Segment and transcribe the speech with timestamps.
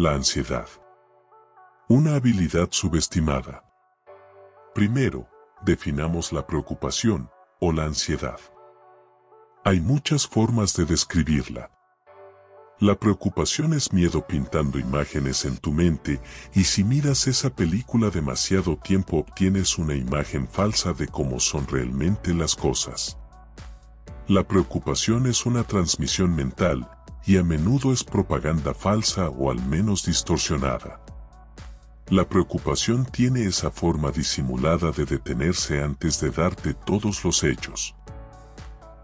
[0.00, 0.66] la ansiedad.
[1.86, 3.62] Una habilidad subestimada.
[4.74, 5.28] Primero,
[5.60, 7.28] definamos la preocupación
[7.60, 8.40] o la ansiedad.
[9.62, 11.70] Hay muchas formas de describirla.
[12.78, 16.18] La preocupación es miedo pintando imágenes en tu mente
[16.54, 22.32] y si miras esa película demasiado tiempo obtienes una imagen falsa de cómo son realmente
[22.32, 23.18] las cosas.
[24.28, 26.88] La preocupación es una transmisión mental
[27.26, 31.00] y a menudo es propaganda falsa o al menos distorsionada.
[32.08, 37.94] La preocupación tiene esa forma disimulada de detenerse antes de darte todos los hechos.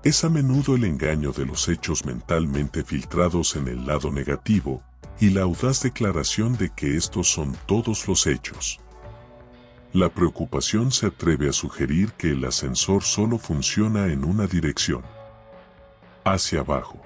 [0.02, 4.82] Es a menudo el engaño de los hechos mentalmente filtrados en el lado negativo,
[5.20, 8.80] y la audaz declaración de que estos son todos los hechos.
[9.92, 15.02] La preocupación se atreve a sugerir que el ascensor solo funciona en una dirección.
[16.24, 17.00] Hacia abajo.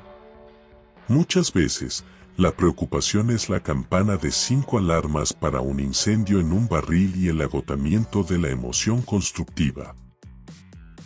[1.10, 2.04] Muchas veces,
[2.36, 7.26] la preocupación es la campana de cinco alarmas para un incendio en un barril y
[7.26, 9.96] el agotamiento de la emoción constructiva.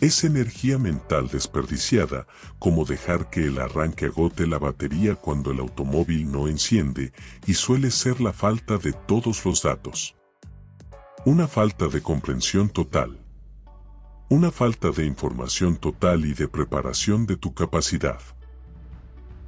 [0.01, 2.27] Es energía mental desperdiciada,
[2.59, 7.11] como dejar que el arranque agote la batería cuando el automóvil no enciende,
[7.47, 10.15] y suele ser la falta de todos los datos.
[11.25, 13.17] Una falta de comprensión total.
[14.29, 18.19] Una falta de información total y de preparación de tu capacidad.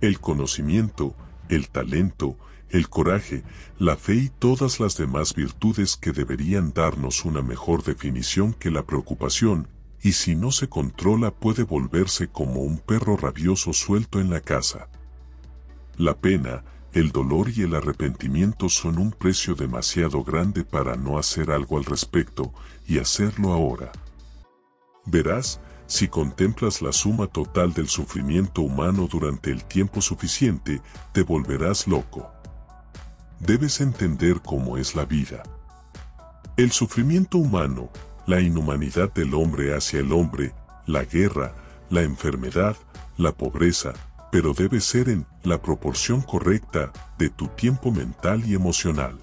[0.02, 1.16] El conocimiento,
[1.50, 2.38] el talento,
[2.70, 3.44] el coraje,
[3.80, 8.84] la fe y todas las demás virtudes que deberían darnos una mejor definición que la
[8.84, 9.68] preocupación,
[10.02, 14.90] y si no se controla puede volverse como un perro rabioso suelto en la casa.
[15.98, 21.52] La pena, el dolor y el arrepentimiento son un precio demasiado grande para no hacer
[21.52, 22.54] algo al respecto
[22.88, 23.92] y hacerlo ahora.
[25.06, 30.82] Verás, si contemplas la suma total del sufrimiento humano durante el tiempo suficiente,
[31.14, 32.30] te volverás loco.
[33.40, 35.44] Debes entender cómo es la vida.
[36.58, 37.90] El sufrimiento humano,
[38.26, 40.54] la inhumanidad del hombre hacia el hombre,
[40.86, 41.56] la guerra,
[41.90, 42.76] la enfermedad,
[43.16, 43.94] la pobreza,
[44.32, 49.18] pero debe ser en la proporción correcta de tu tiempo mental y emocional.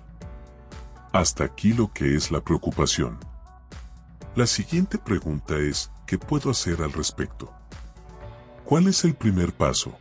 [1.13, 3.19] Hasta aquí lo que es la preocupación.
[4.35, 7.53] La siguiente pregunta es, ¿qué puedo hacer al respecto?
[8.65, 9.99] ¿Cuál es el primer paso?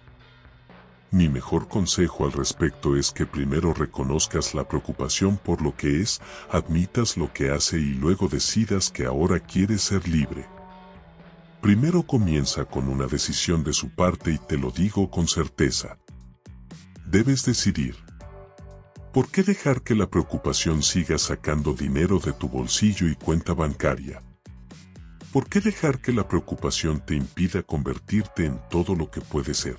[1.11, 6.21] Mi mejor consejo al respecto es que primero reconozcas la preocupación por lo que es,
[6.49, 10.47] admitas lo que hace y luego decidas que ahora quieres ser libre.
[11.61, 15.99] Primero comienza con una decisión de su parte y te lo digo con certeza.
[17.05, 17.95] Debes decidir.
[19.13, 24.23] ¿Por qué dejar que la preocupación siga sacando dinero de tu bolsillo y cuenta bancaria?
[25.33, 29.77] ¿Por qué dejar que la preocupación te impida convertirte en todo lo que puedes ser?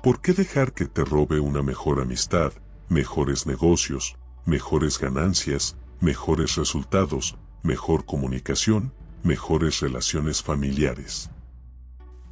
[0.00, 2.52] ¿Por qué dejar que te robe una mejor amistad,
[2.88, 4.16] mejores negocios,
[4.46, 8.92] mejores ganancias, mejores resultados, mejor comunicación,
[9.24, 11.30] mejores relaciones familiares?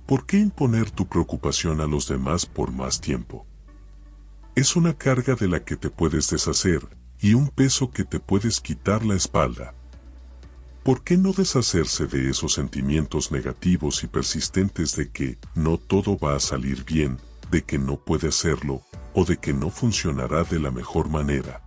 [0.06, 3.49] ¿Por qué imponer tu preocupación a los demás por más tiempo?
[4.55, 6.87] Es una carga de la que te puedes deshacer
[7.19, 9.75] y un peso que te puedes quitar la espalda.
[10.86, 16.36] ¿Por qué no deshacerse de esos sentimientos negativos y persistentes de que no todo va
[16.36, 17.19] a salir bien,
[17.50, 18.82] de que no puede hacerlo
[19.12, 21.60] o de que no funcionará de la mejor manera.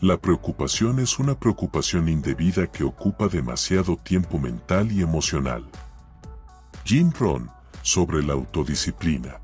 [0.00, 5.66] La preocupación es una preocupación indebida que ocupa demasiado tiempo mental y emocional.
[6.86, 7.50] Jim Rohn,
[7.82, 9.42] sobre la autodisciplina.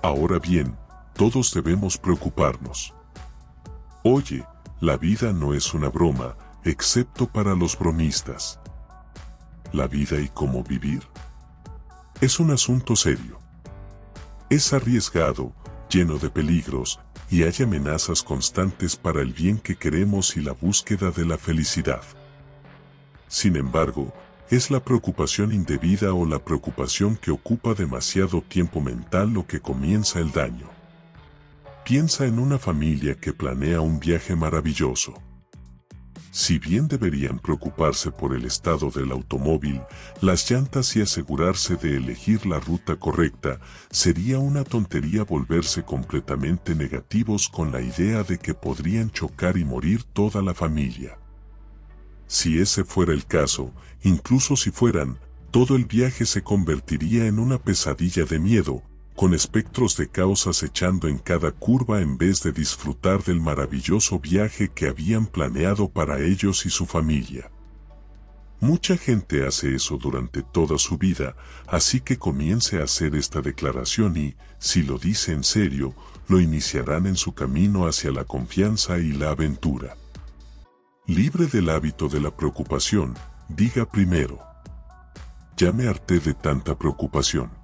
[0.00, 0.76] Ahora bien,
[1.14, 2.94] todos debemos preocuparnos.
[4.04, 4.46] Oye,
[4.78, 8.60] la vida no es una broma, excepto para los bromistas.
[9.72, 11.02] La vida y cómo vivir
[12.20, 13.38] es un asunto serio.
[14.50, 15.52] Es arriesgado,
[15.88, 16.98] lleno de peligros,
[17.30, 22.02] y hay amenazas constantes para el bien que queremos y la búsqueda de la felicidad.
[23.28, 24.12] Sin embargo,
[24.50, 30.18] es la preocupación indebida o la preocupación que ocupa demasiado tiempo mental lo que comienza
[30.20, 30.70] el daño.
[31.84, 35.14] Piensa en una familia que planea un viaje maravilloso.
[36.30, 39.80] Si bien deberían preocuparse por el estado del automóvil,
[40.20, 43.60] las llantas y asegurarse de elegir la ruta correcta,
[43.90, 50.04] sería una tontería volverse completamente negativos con la idea de que podrían chocar y morir
[50.04, 51.18] toda la familia.
[52.26, 53.72] Si ese fuera el caso,
[54.02, 55.18] incluso si fueran,
[55.50, 58.82] todo el viaje se convertiría en una pesadilla de miedo,
[59.18, 64.68] con espectros de caos acechando en cada curva en vez de disfrutar del maravilloso viaje
[64.68, 67.50] que habían planeado para ellos y su familia.
[68.60, 71.34] Mucha gente hace eso durante toda su vida,
[71.66, 75.96] así que comience a hacer esta declaración y, si lo dice en serio,
[76.28, 79.96] lo iniciarán en su camino hacia la confianza y la aventura.
[81.08, 83.14] Libre del hábito de la preocupación,
[83.48, 84.38] diga primero.
[85.56, 87.57] Ya me harté de tanta preocupación.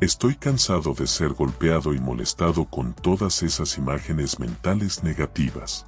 [0.00, 5.86] Estoy cansado de ser golpeado y molestado con todas esas imágenes mentales negativas.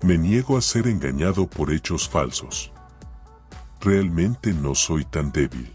[0.00, 2.72] Me niego a ser engañado por hechos falsos.
[3.78, 5.70] Realmente no soy tan débil.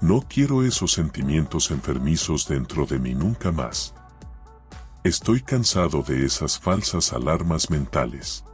[0.00, 3.94] No quiero esos sentimientos enfermizos dentro de mí nunca más.
[5.02, 8.46] Estoy cansado de esas falsas alarmas mentales.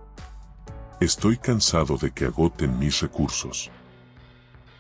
[0.98, 3.70] Estoy cansado de que agoten mis recursos.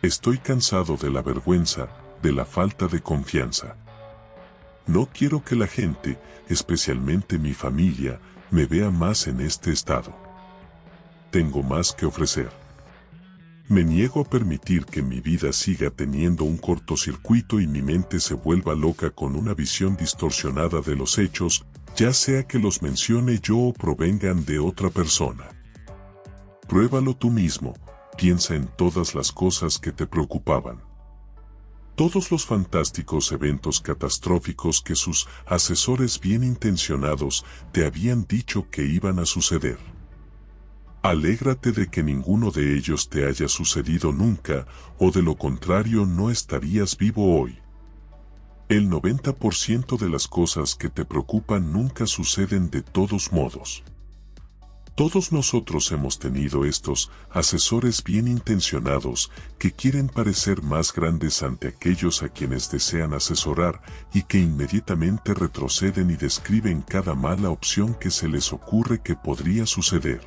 [0.02, 1.88] Estoy cansado de la vergüenza,
[2.22, 3.76] de la falta de confianza.
[4.86, 6.18] No quiero que la gente,
[6.48, 8.20] especialmente mi familia,
[8.50, 10.14] me vea más en este estado.
[11.30, 12.50] Tengo más que ofrecer.
[13.68, 18.34] Me niego a permitir que mi vida siga teniendo un cortocircuito y mi mente se
[18.34, 21.64] vuelva loca con una visión distorsionada de los hechos,
[21.94, 25.44] ya sea que los mencione yo o provengan de otra persona.
[26.68, 27.74] Pruébalo tú mismo,
[28.16, 30.89] piensa en todas las cosas que te preocupaban.
[32.00, 39.18] Todos los fantásticos eventos catastróficos que sus asesores bien intencionados te habían dicho que iban
[39.18, 39.76] a suceder.
[41.02, 44.66] Alégrate de que ninguno de ellos te haya sucedido nunca,
[44.98, 47.58] o de lo contrario no estarías vivo hoy.
[48.70, 53.84] El 90% de las cosas que te preocupan nunca suceden de todos modos.
[54.94, 62.22] Todos nosotros hemos tenido estos asesores bien intencionados que quieren parecer más grandes ante aquellos
[62.22, 63.80] a quienes desean asesorar
[64.12, 69.64] y que inmediatamente retroceden y describen cada mala opción que se les ocurre que podría
[69.64, 70.20] suceder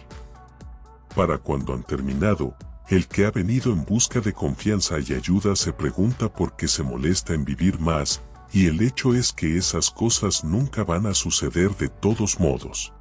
[1.15, 2.55] para cuando han terminado,
[2.89, 6.83] el que ha venido en busca de confianza y ayuda se pregunta por qué se
[6.83, 8.21] molesta en vivir más,
[8.51, 12.93] y el hecho es que esas cosas nunca van a suceder de todos modos.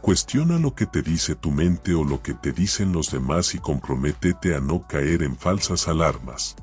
[0.00, 3.58] Cuestiona lo que te dice tu mente o lo que te dicen los demás y
[3.58, 6.56] comprométete a no caer en falsas alarmas.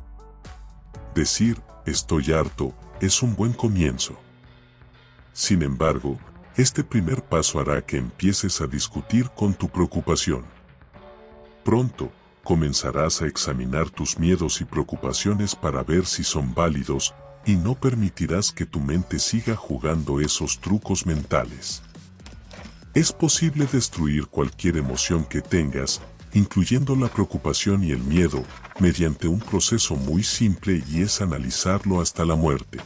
[1.14, 4.18] Decir, estoy harto, es un buen comienzo.
[5.34, 6.18] Sin embargo,
[6.56, 10.44] este primer paso hará que empieces a discutir con tu preocupación.
[11.64, 12.12] Pronto,
[12.44, 17.14] comenzarás a examinar tus miedos y preocupaciones para ver si son válidos
[17.46, 21.84] y no permitirás que tu mente siga jugando esos trucos mentales.
[22.98, 26.02] Es posible destruir cualquier emoción que tengas,
[26.34, 28.44] incluyendo la preocupación y el miedo,
[28.80, 32.80] mediante un proceso muy simple y es analizarlo hasta la muerte.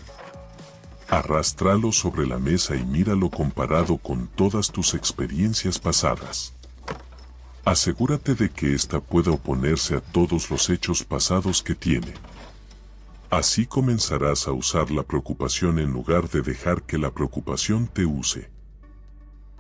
[1.08, 6.56] Arrástralo sobre la mesa y míralo comparado con todas tus experiencias pasadas.
[7.64, 12.16] Asegúrate de que ésta pueda oponerse a todos los hechos pasados que tiene.
[13.30, 18.50] Así comenzarás a usar la preocupación en lugar de dejar que la preocupación te use.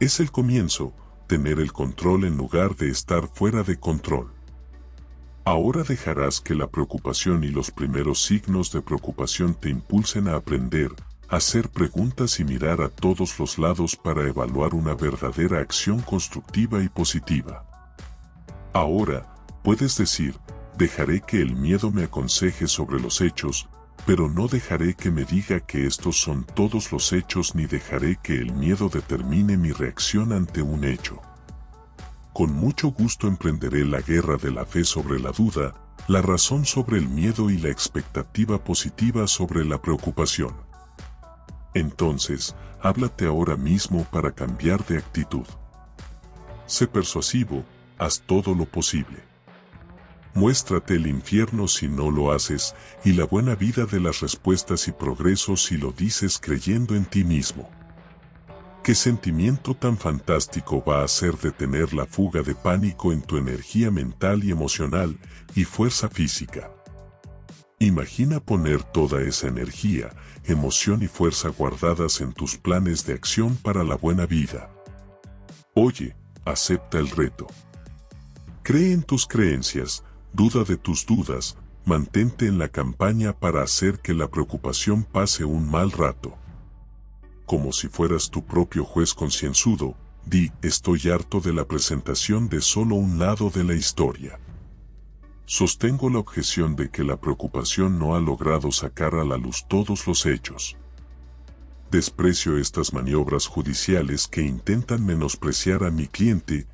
[0.02, 0.96] Es el comienzo,
[1.28, 4.34] tener el control en lugar de estar fuera de control.
[5.46, 10.90] Ahora dejarás que la preocupación y los primeros signos de preocupación te impulsen a aprender,
[11.30, 16.90] hacer preguntas y mirar a todos los lados para evaluar una verdadera acción constructiva y
[16.90, 17.64] positiva.
[18.74, 20.34] Ahora, puedes decir,
[20.80, 23.70] dejaré que el miedo me aconseje sobre los hechos,
[24.06, 28.36] pero no dejaré que me diga que estos son todos los hechos ni dejaré que
[28.36, 31.22] el miedo determine mi reacción ante un hecho.
[32.34, 35.74] Con mucho gusto emprenderé la guerra de la fe sobre la duda,
[36.08, 40.56] la razón sobre el miedo y la expectativa positiva sobre la preocupación.
[41.74, 45.46] Entonces, háblate ahora mismo para cambiar de actitud.
[46.66, 47.64] Sé persuasivo,
[47.98, 49.31] haz todo lo posible.
[50.34, 52.74] Muéstrate el infierno si no lo haces,
[53.04, 57.24] y la buena vida de las respuestas y progreso si lo dices creyendo en ti
[57.24, 57.70] mismo.
[58.84, 63.92] ¿Qué sentimiento tan fantástico va a hacer detener la fuga de pánico en tu energía
[63.92, 65.20] mental y emocional
[65.54, 66.72] y fuerza física?
[67.78, 70.10] Imagina poner toda esa energía,
[70.46, 74.72] emoción y fuerza guardadas en tus planes de acción para la buena vida.
[75.76, 77.48] Oye, acepta el reto.
[78.64, 84.14] Cree en tus creencias, duda de tus dudas, mantente en la campaña para hacer que
[84.14, 86.36] la preocupación pase un mal rato.
[87.46, 89.96] Como si fueras tu propio juez concienzudo,
[90.26, 94.40] di, estoy harto de la presentación de solo un lado de la historia.
[95.46, 100.08] Sostengo la objeción de que la preocupación no ha logrado sacar a la luz todos
[100.08, 100.78] los hechos.
[101.92, 106.68] Desprecio estas maniobras judiciales que intentan menospreciar a mi cliente.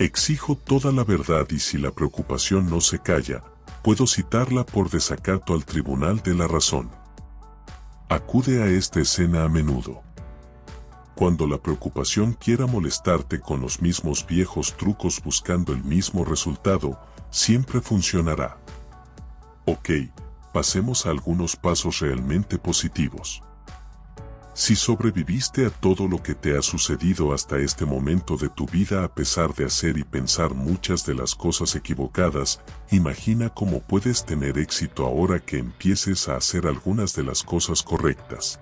[0.00, 3.44] Exijo toda la verdad y si la preocupación no se calla,
[3.82, 6.90] puedo citarla por desacato al tribunal de la razón.
[8.08, 10.00] acude a esta escena a menudo.
[11.14, 17.82] Cuando la preocupación quiera molestarte con los mismos viejos trucos buscando el mismo resultado, siempre
[17.82, 18.56] funcionará.
[19.66, 19.90] Ok,
[20.54, 23.42] pasemos a algunos pasos realmente positivos.
[24.60, 29.04] Si sobreviviste a todo lo que te ha sucedido hasta este momento de tu vida
[29.04, 34.58] a pesar de hacer y pensar muchas de las cosas equivocadas, imagina cómo puedes tener
[34.58, 38.60] éxito ahora que empieces a hacer algunas de las cosas correctas.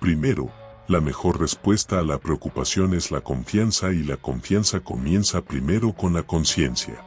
[0.00, 0.50] Primero,
[0.88, 6.14] la mejor respuesta a la preocupación es la confianza y la confianza comienza primero con
[6.14, 7.00] la conciencia.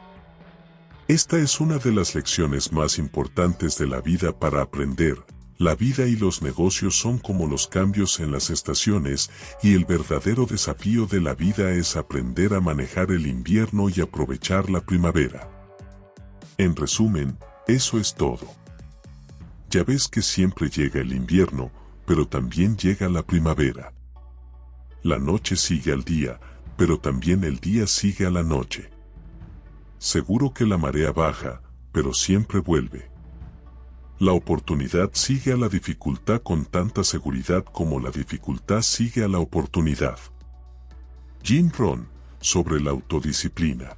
[1.06, 5.18] Esta es una de las lecciones más importantes de la vida para aprender,
[5.58, 9.30] la vida y los negocios son como los cambios en las estaciones
[9.62, 14.68] y el verdadero desafío de la vida es aprender a manejar el invierno y aprovechar
[14.68, 15.48] la primavera.
[16.58, 18.46] En resumen, eso es todo.
[19.70, 21.70] Ya ves que siempre llega el invierno,
[22.04, 23.92] pero también llega la primavera.
[25.02, 26.40] La noche sigue al día,
[26.76, 28.90] pero también el día sigue a la noche.
[29.98, 33.13] Seguro que la marea baja, pero siempre vuelve.
[34.20, 39.40] La oportunidad sigue a la dificultad con tanta seguridad como la dificultad sigue a la
[39.40, 40.18] oportunidad.
[41.42, 42.06] Jim Rohn,
[42.40, 43.96] sobre la autodisciplina.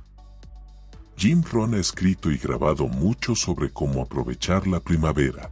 [1.19, 5.51] Jim Rohn ha escrito y grabado mucho sobre cómo aprovechar la primavera.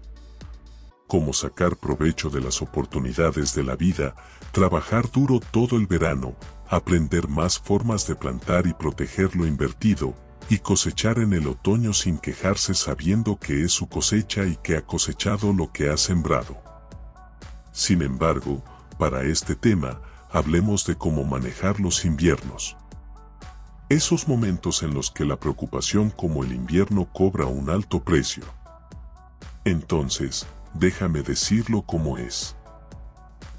[1.09, 4.14] Cómo sacar provecho de las oportunidades de la vida,
[4.52, 6.37] trabajar duro todo el verano,
[6.68, 10.14] aprender más formas de plantar y proteger lo invertido,
[10.48, 14.82] y cosechar en el otoño sin quejarse sabiendo que es su cosecha y que ha
[14.82, 16.56] cosechado lo que ha sembrado.
[17.72, 18.62] Sin embargo,
[18.98, 22.76] para este tema, hablemos de cómo manejar los inviernos.
[23.88, 28.44] Esos momentos en los que la preocupación como el invierno cobra un alto precio.
[29.64, 32.56] Entonces, déjame decirlo como es.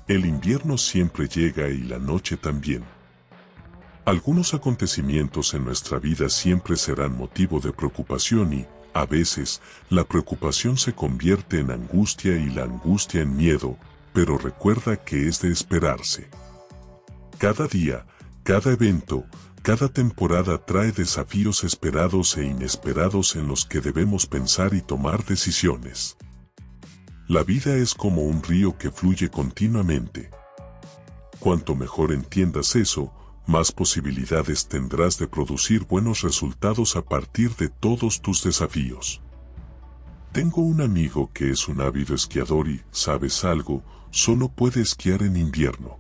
[0.08, 2.84] El invierno siempre llega y la noche también.
[4.06, 10.78] Algunos acontecimientos en nuestra vida siempre serán motivo de preocupación y, a veces, la preocupación
[10.78, 13.80] se convierte en angustia y la angustia en miedo,
[14.14, 16.30] pero recuerda que es de esperarse.
[17.40, 18.06] Cada día,
[18.44, 19.26] cada evento,
[19.64, 26.16] cada temporada trae desafíos esperados e inesperados en los que debemos pensar y tomar decisiones.
[27.28, 30.30] La vida es como un río que fluye continuamente.
[31.40, 33.12] Cuanto mejor entiendas eso,
[33.48, 39.22] más posibilidades tendrás de producir buenos resultados a partir de todos tus desafíos.
[40.32, 43.84] Tengo un amigo que es un ávido esquiador y, ¿sabes algo?
[44.12, 45.98] Solo puede esquiar en invierno.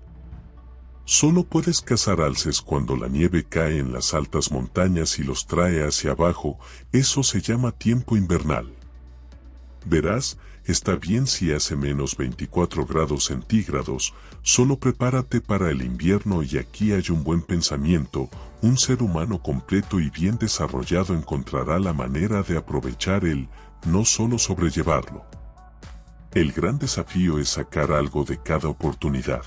[1.05, 5.85] Solo puedes cazar alces cuando la nieve cae en las altas montañas y los trae
[5.85, 6.57] hacia abajo,
[6.91, 8.73] eso se llama tiempo invernal.
[9.85, 16.57] Verás, está bien si hace menos 24 grados centígrados, solo prepárate para el invierno y
[16.57, 18.29] aquí hay un buen pensamiento,
[18.62, 23.48] un ser humano completo y bien desarrollado encontrará la manera de aprovechar el,
[23.86, 25.24] no solo sobrellevarlo.
[26.34, 29.43] El gran desafío es sacar algo de cada oportunidad.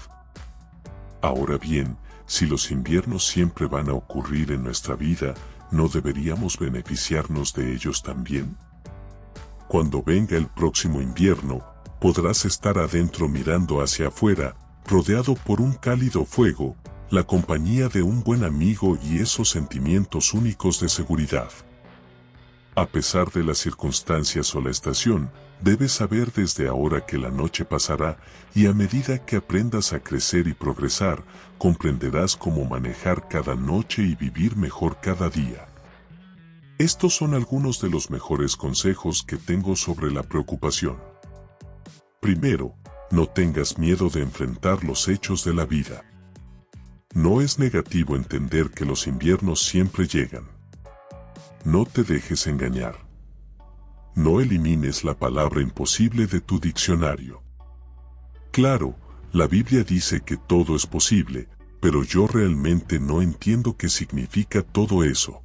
[1.20, 1.96] Ahora bien,
[2.26, 5.34] si los inviernos siempre van a ocurrir en nuestra vida,
[5.70, 8.56] ¿no deberíamos beneficiarnos de ellos también?
[9.68, 11.62] Cuando venga el próximo invierno,
[12.00, 14.56] podrás estar adentro mirando hacia afuera,
[14.86, 16.74] rodeado por un cálido fuego,
[17.10, 21.50] la compañía de un buen amigo y esos sentimientos únicos de seguridad.
[22.76, 27.66] A pesar de las circunstancias o la estación, debes saber desde ahora que la noche
[27.66, 28.16] pasará
[28.54, 31.24] y a medida que aprendas a crecer y progresar,
[31.58, 35.67] comprenderás cómo manejar cada noche y vivir mejor cada día.
[36.78, 40.96] Estos son algunos de los mejores consejos que tengo sobre la preocupación.
[42.20, 42.76] Primero,
[43.10, 46.04] no tengas miedo de enfrentar los hechos de la vida.
[47.14, 50.46] No es negativo entender que los inviernos siempre llegan.
[51.64, 52.94] No te dejes engañar.
[54.14, 57.42] No elimines la palabra imposible de tu diccionario.
[58.52, 58.94] Claro,
[59.32, 61.48] la Biblia dice que todo es posible,
[61.80, 65.42] pero yo realmente no entiendo qué significa todo eso.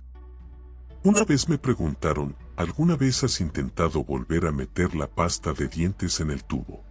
[1.05, 6.21] Una vez me preguntaron, ¿alguna vez has intentado volver a meter la pasta de dientes
[6.21, 6.81] en el tubo?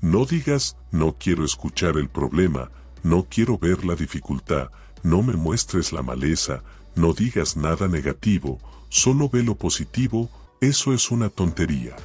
[0.00, 2.70] No digas, no quiero escuchar el problema,
[3.02, 4.70] no quiero ver la dificultad,
[5.02, 6.62] no me muestres la maleza,
[6.94, 11.96] no digas nada negativo, solo ve lo positivo, eso es una tontería.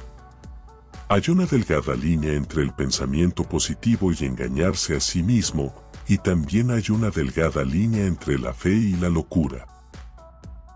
[1.08, 5.72] Hay una delgada línea entre el pensamiento positivo y engañarse a sí mismo,
[6.08, 9.75] y también hay una delgada línea entre la fe y la locura.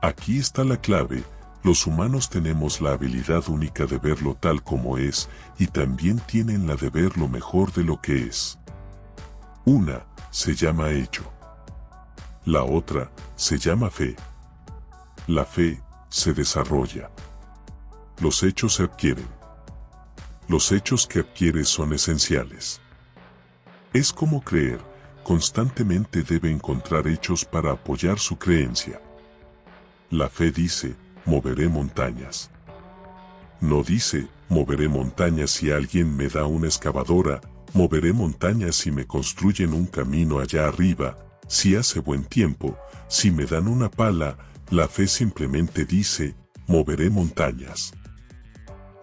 [0.02, 1.22] Aquí está la clave,
[1.62, 5.28] los humanos tenemos la habilidad única de verlo tal como es
[5.58, 8.58] y también tienen la de ver lo mejor de lo que es.
[9.66, 11.30] Una se llama hecho.
[12.46, 14.16] La otra se llama fe.
[15.26, 17.10] La fe se desarrolla.
[18.20, 19.28] Los hechos se adquieren.
[20.48, 22.80] Los hechos que adquieres son esenciales.
[23.92, 24.80] Es como creer,
[25.24, 29.00] constantemente debe encontrar hechos para apoyar su creencia.
[30.10, 32.50] La fe dice, moveré montañas.
[33.60, 37.40] No dice, moveré montañas si alguien me da una excavadora,
[37.74, 42.76] moveré montañas si me construyen un camino allá arriba, si hace buen tiempo,
[43.06, 44.36] si me dan una pala,
[44.70, 46.34] la fe simplemente dice,
[46.66, 47.94] moveré montañas.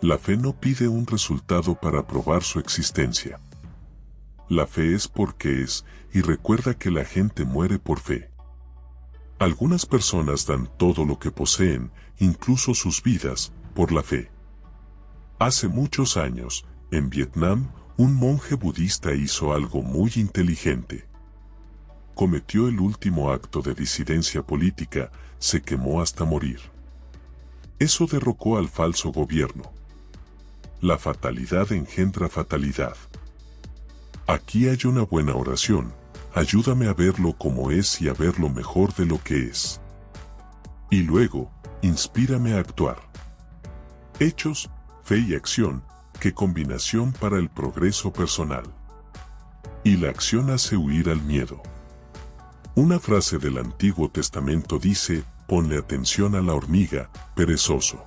[0.02, 3.40] La fe no pide un resultado para probar su existencia.
[4.50, 8.30] La fe es porque es, y recuerda que la gente muere por fe.
[9.40, 14.32] Algunas personas dan todo lo que poseen, incluso sus vidas, por la fe.
[15.38, 21.06] Hace muchos años, en Vietnam, un monje budista hizo algo muy inteligente.
[22.16, 26.60] Cometió el último acto de disidencia política, se quemó hasta morir.
[27.78, 29.72] Eso derrocó al falso gobierno.
[30.82, 32.96] La fatalidad engendra fatalidad.
[34.26, 35.94] Aquí hay una buena oración,
[36.38, 39.82] ayúdame a verlo como es y a ver lo mejor de lo que es.
[40.92, 41.52] Y luego,
[41.82, 42.98] inspírame a actuar.
[44.20, 44.70] Hechos,
[45.04, 45.84] fe y acción,
[46.20, 48.64] qué combinación para el progreso personal.
[49.84, 51.62] Y la acción hace huir al miedo.
[52.76, 58.06] Una frase del Antiguo Testamento dice, ponle atención a la hormiga, perezoso.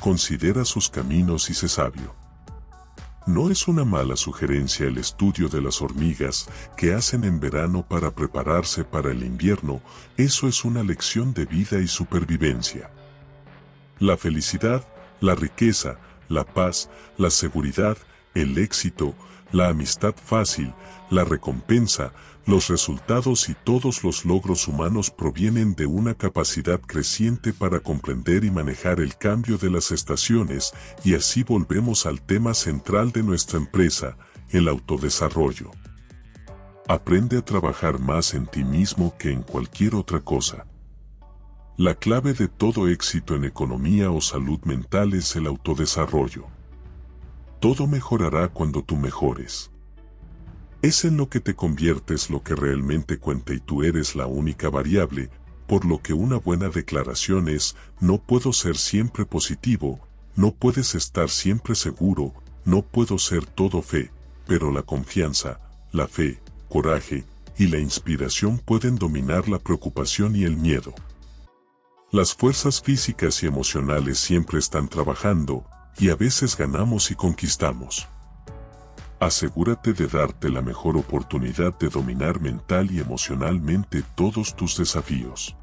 [0.00, 2.19] Considera sus caminos y sé sabio.
[3.26, 8.10] No es una mala sugerencia el estudio de las hormigas que hacen en verano para
[8.10, 9.82] prepararse para el invierno,
[10.16, 12.90] eso es una lección de vida y supervivencia.
[13.98, 14.86] La felicidad,
[15.20, 15.98] la riqueza,
[16.28, 17.98] la paz, la seguridad,
[18.34, 19.14] el éxito,
[19.52, 20.72] la amistad fácil,
[21.10, 22.12] la recompensa,
[22.46, 28.50] los resultados y todos los logros humanos provienen de una capacidad creciente para comprender y
[28.50, 30.72] manejar el cambio de las estaciones
[31.04, 34.16] y así volvemos al tema central de nuestra empresa,
[34.50, 35.70] el autodesarrollo.
[36.88, 40.66] Aprende a trabajar más en ti mismo que en cualquier otra cosa.
[41.76, 46.46] La clave de todo éxito en economía o salud mental es el autodesarrollo.
[47.60, 49.70] Todo mejorará cuando tú mejores.
[50.82, 54.70] Es en lo que te conviertes lo que realmente cuenta y tú eres la única
[54.70, 55.28] variable,
[55.66, 60.00] por lo que una buena declaración es, no puedo ser siempre positivo,
[60.36, 62.32] no puedes estar siempre seguro,
[62.64, 64.10] no puedo ser todo fe,
[64.46, 65.60] pero la confianza,
[65.92, 66.40] la fe,
[66.70, 67.24] coraje
[67.58, 70.94] y la inspiración pueden dominar la preocupación y el miedo.
[72.10, 75.62] Las fuerzas físicas y emocionales siempre están trabajando,
[75.98, 78.08] y a veces ganamos y conquistamos.
[79.20, 85.54] Asegúrate de darte la mejor oportunidad de dominar mental y emocionalmente todos tus desafíos.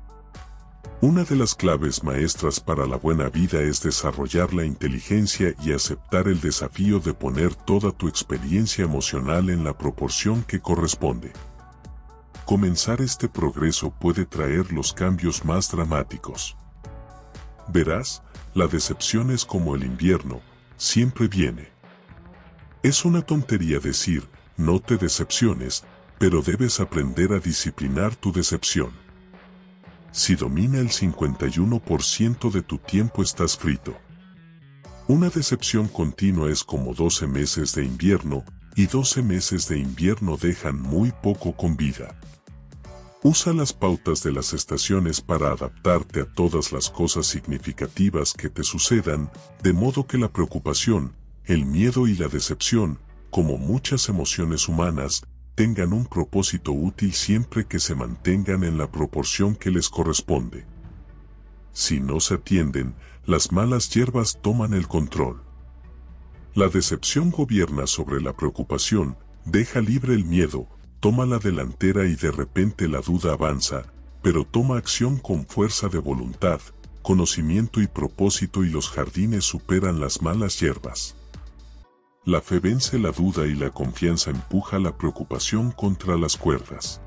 [1.02, 6.28] Una de las claves maestras para la buena vida es desarrollar la inteligencia y aceptar
[6.28, 11.34] el desafío de poner toda tu experiencia emocional en la proporción que corresponde.
[12.46, 16.56] Comenzar este progreso puede traer los cambios más dramáticos.
[17.70, 18.22] Verás,
[18.54, 20.42] la decepción es como el invierno,
[20.78, 21.77] siempre viene.
[22.88, 25.84] Es una tontería decir, no te decepciones,
[26.20, 28.92] pero debes aprender a disciplinar tu decepción.
[30.14, 33.98] Si domina el 51% de tu tiempo estás frito.
[35.10, 38.46] Una decepción continua es como 12 meses de invierno,
[38.78, 42.18] y 12 meses de invierno dejan muy poco con vida.
[43.22, 48.64] Usa las pautas de las estaciones para adaptarte a todas las cosas significativas que te
[48.64, 49.30] sucedan,
[49.62, 51.18] de modo que la preocupación,
[51.48, 57.80] el miedo y la decepción, como muchas emociones humanas, tengan un propósito útil siempre que
[57.80, 60.66] se mantengan en la proporción que les corresponde.
[61.72, 65.42] Si no se atienden, las malas hierbas toman el control.
[66.54, 70.68] La decepción gobierna sobre la preocupación, deja libre el miedo,
[71.00, 73.86] toma la delantera y de repente la duda avanza,
[74.22, 76.60] pero toma acción con fuerza de voluntad,
[77.02, 81.16] conocimiento y propósito y los jardines superan las malas hierbas.
[82.28, 87.00] La fe vence la duda y la confianza empuja la preocupación contra las cuerdas.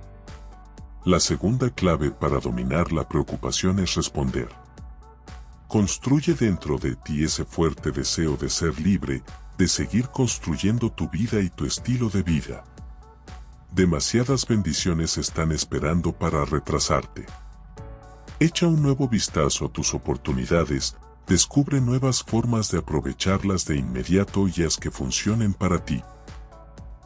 [1.05, 4.49] La segunda clave para dominar la preocupación es responder.
[5.69, 9.23] Construye dentro de ti ese fuerte deseo de ser libre,
[9.59, 12.65] de seguir construyendo tu vida y tu estilo de vida.
[13.73, 17.27] Demasiadas bendiciones están esperando para retrasarte.
[18.39, 20.97] Echa un nuevo vistazo a tus oportunidades,
[21.31, 26.03] descubre nuevas formas de aprovecharlas de inmediato y haz que funcionen para ti.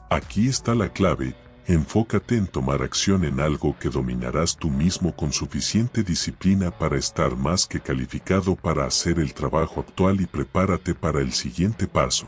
[0.09, 5.31] Aquí está la clave, enfócate en tomar acción en algo que dominarás tú mismo con
[5.31, 11.21] suficiente disciplina para estar más que calificado para hacer el trabajo actual y prepárate para
[11.21, 12.27] el siguiente paso.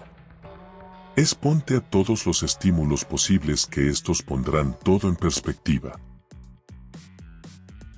[1.17, 5.99] Es ponte a todos los estímulos posibles que estos pondrán todo en perspectiva.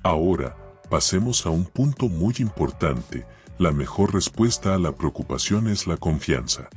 [0.03, 0.55] Ahora,
[0.89, 3.27] pasemos a un punto muy importante,
[3.59, 6.69] la mejor respuesta a la preocupación es la confianza.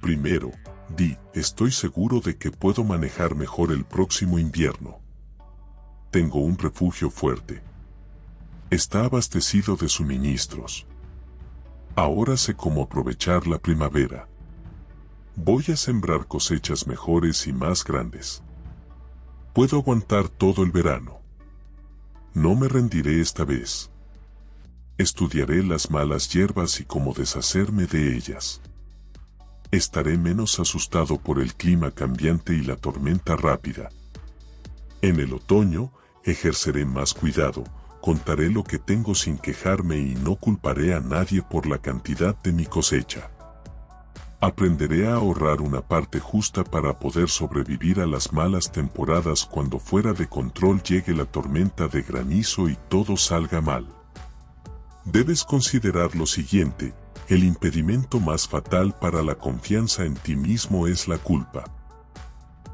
[0.00, 0.50] Primero,
[0.88, 4.98] di, estoy seguro de que puedo manejar mejor el próximo invierno.
[6.10, 7.62] Tengo un refugio fuerte.
[8.70, 10.84] Está abastecido de suministros.
[11.94, 14.26] Ahora sé cómo aprovechar la primavera.
[15.36, 18.42] Voy a sembrar cosechas mejores y más grandes.
[19.54, 21.20] Puedo aguantar todo el verano.
[22.34, 23.92] No me rendiré esta vez.
[24.98, 28.60] Estudiaré las malas hierbas y cómo deshacerme de ellas
[29.70, 33.90] estaré menos asustado por el clima cambiante y la tormenta rápida.
[35.02, 35.92] En el otoño,
[36.24, 37.64] ejerceré más cuidado,
[38.00, 42.52] contaré lo que tengo sin quejarme y no culparé a nadie por la cantidad de
[42.52, 43.30] mi cosecha.
[44.40, 50.12] Aprenderé a ahorrar una parte justa para poder sobrevivir a las malas temporadas cuando fuera
[50.12, 53.97] de control llegue la tormenta de granizo y todo salga mal.
[55.10, 56.92] Debes considerar lo siguiente,
[57.28, 61.64] el impedimento más fatal para la confianza en ti mismo es la culpa.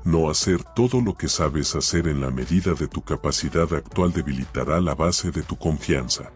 [0.05, 4.81] No hacer todo lo que sabes hacer en la medida de tu capacidad actual debilitará
[4.81, 6.33] la base de tu confianza.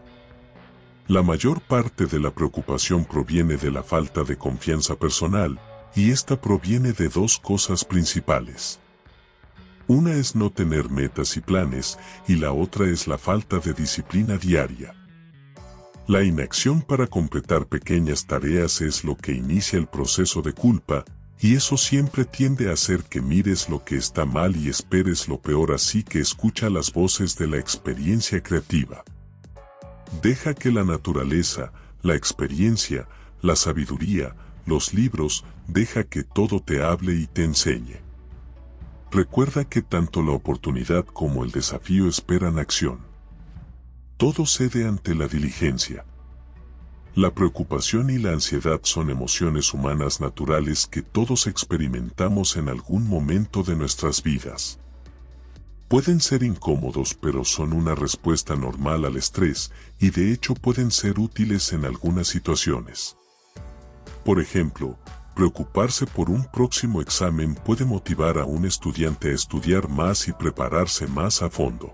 [1.09, 5.59] La mayor parte de la preocupación proviene de la falta de confianza personal,
[5.95, 8.79] y esta proviene de dos cosas principales.
[9.87, 14.37] Una es no tener metas y planes, y la otra es la falta de disciplina
[14.37, 14.95] diaria.
[16.09, 21.05] La inacción para completar pequeñas tareas es lo que inicia el proceso de culpa,
[21.39, 25.39] y eso siempre tiende a hacer que mires lo que está mal y esperes lo
[25.39, 29.03] peor así que escucha las voces de la experiencia creativa.
[30.23, 33.07] Deja que la naturaleza, la experiencia,
[33.43, 38.01] la sabiduría, los libros, deja que todo te hable y te enseñe.
[39.11, 43.08] Recuerda que tanto la oportunidad como el desafío esperan acción.
[44.19, 46.03] Todo cede ante la diligencia.
[47.15, 53.63] La preocupación y la ansiedad son emociones humanas naturales que todos experimentamos en algún momento
[53.63, 54.77] de nuestras vidas.
[55.87, 61.17] Pueden ser incómodos pero son una respuesta normal al estrés y de hecho pueden ser
[61.17, 63.15] útiles en algunas situaciones.
[64.25, 64.97] Por ejemplo,
[65.33, 71.07] preocuparse por un próximo examen puede motivar a un estudiante a estudiar más y prepararse
[71.07, 71.93] más a fondo.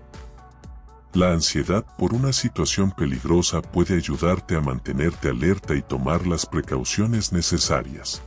[1.16, 7.32] La ansiedad por una situación peligrosa puede ayudarte a mantenerte alerta y tomar las precauciones
[7.32, 8.20] necesarias.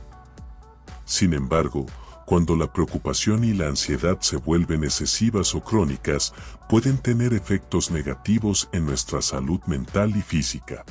[1.04, 1.86] Sin embargo,
[2.26, 6.34] cuando la preocupación y la ansiedad se vuelven excesivas o crónicas,
[6.68, 10.84] pueden tener efectos negativos en nuestra salud mental y física.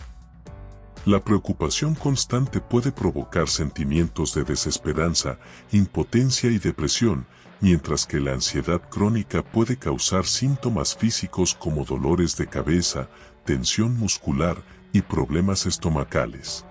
[1.03, 5.37] La preocupación constante puede provocar sentimientos de desesperanza,
[5.73, 7.27] impotencia y depresión,
[7.61, 13.09] mientras que la ansiedad crónica puede causar síntomas físicos como dolores de cabeza,
[13.45, 16.65] tensión muscular y problemas estomacales.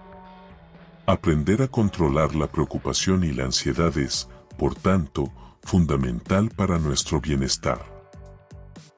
[1.07, 7.99] Aprender a controlar la preocupación y la ansiedad es, por tanto, fundamental para nuestro bienestar.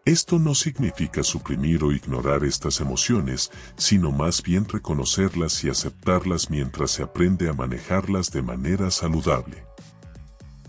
[0.04, 6.92] Esto no significa suprimir o ignorar estas emociones, sino más bien reconocerlas y aceptarlas mientras
[6.92, 9.69] se aprende a manejarlas de manera saludable.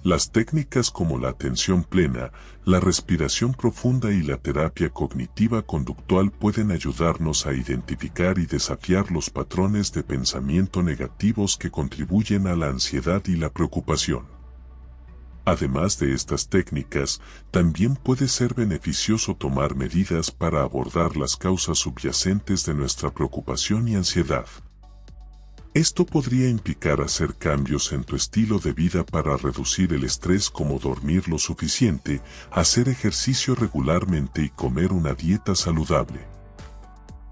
[0.04, 2.32] Las técnicas como la atención plena,
[2.66, 9.30] la respiración profunda y la terapia cognitiva conductual pueden ayudarnos a identificar y desafiar los
[9.30, 14.26] patrones de pensamiento negativos que contribuyen a la ansiedad y la preocupación.
[15.46, 22.66] Además de estas técnicas, también puede ser beneficioso tomar medidas para abordar las causas subyacentes
[22.66, 24.48] de nuestra preocupación y ansiedad.
[25.74, 30.78] Esto podría implicar hacer cambios en tu estilo de vida para reducir el estrés como
[30.80, 36.28] dormir lo suficiente, hacer ejercicio regularmente y comer una dieta saludable.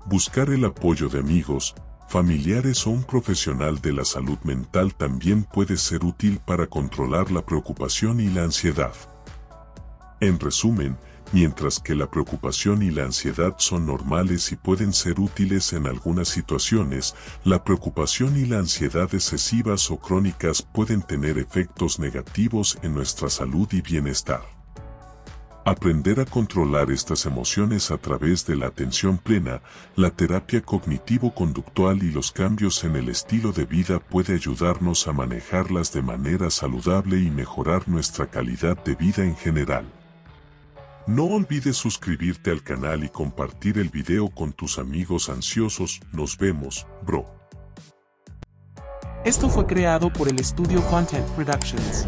[0.05, 1.75] Buscar el apoyo de amigos,
[2.07, 7.45] familiares o un profesional de la salud mental también puede ser útil para controlar la
[7.45, 8.93] preocupación y la ansiedad.
[10.21, 10.97] En resumen,
[11.31, 16.27] Mientras que la preocupación y la ansiedad son normales y pueden ser útiles en algunas
[16.27, 17.13] situaciones,
[17.43, 23.67] la preocupación y la ansiedad excesivas o crónicas pueden tener efectos negativos en nuestra salud
[23.71, 24.41] y bienestar.
[25.65, 29.61] Aprender a controlar estas emociones a través de la atención plena,
[29.95, 35.93] la terapia cognitivo-conductual y los cambios en el estilo de vida puede ayudarnos a manejarlas
[35.93, 39.98] de manera saludable y mejorar nuestra calidad de vida en general.
[41.09, 45.99] No olvides suscribirte al canal y compartir el video con tus amigos ansiosos.
[46.11, 47.25] Nos vemos, bro.
[49.25, 52.07] Esto fue creado por el estudio Content Productions.